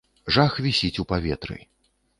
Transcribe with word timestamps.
Жах 0.37 0.55
вісіць 0.67 0.93
у 1.05 1.07
паветры. 1.15 1.63